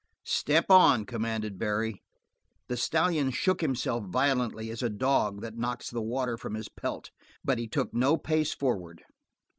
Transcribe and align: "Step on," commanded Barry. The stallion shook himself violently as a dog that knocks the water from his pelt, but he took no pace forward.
"Step 0.25 0.71
on," 0.71 1.05
commanded 1.05 1.59
Barry. 1.59 2.01
The 2.69 2.75
stallion 2.75 3.29
shook 3.29 3.61
himself 3.61 4.03
violently 4.05 4.71
as 4.71 4.81
a 4.81 4.89
dog 4.89 5.41
that 5.41 5.59
knocks 5.59 5.91
the 5.91 6.01
water 6.01 6.37
from 6.37 6.55
his 6.55 6.69
pelt, 6.69 7.11
but 7.45 7.59
he 7.59 7.67
took 7.67 7.93
no 7.93 8.17
pace 8.17 8.51
forward. 8.51 9.03